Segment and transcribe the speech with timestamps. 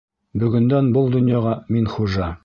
[0.43, 2.35] Бөгөндән был донъяға мин хужа!